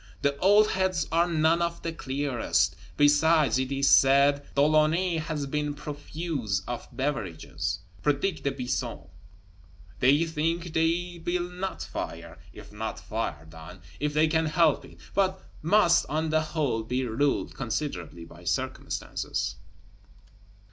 The 0.23 0.35
old 0.39 0.71
heads 0.71 1.05
are 1.11 1.27
none 1.27 1.61
of 1.61 1.83
the 1.83 1.93
clearest; 1.93 2.75
besides, 2.97 3.59
it 3.59 3.71
is 3.71 3.87
said, 3.87 4.43
De 4.55 4.61
Launay 4.63 5.17
has 5.17 5.45
been 5.45 5.75
profuse 5.75 6.63
of 6.67 6.87
beverages 6.91 7.81
(prodigue 8.01 8.41
des 8.41 8.49
buissons). 8.49 9.11
They 9.99 10.25
think 10.25 10.73
they 10.73 11.21
will 11.23 11.47
not 11.51 11.83
fire 11.83 12.39
if 12.51 12.71
not 12.71 12.99
fired 12.99 13.53
on 13.53 13.83
if 13.99 14.15
they 14.15 14.27
can 14.27 14.47
help 14.47 14.85
it; 14.85 14.97
but 15.13 15.39
must, 15.61 16.07
on 16.09 16.31
the 16.31 16.41
whole, 16.41 16.81
be 16.81 17.05
ruled 17.05 17.53
considerably 17.53 18.25
by 18.25 18.43
circumstances. 18.43 19.57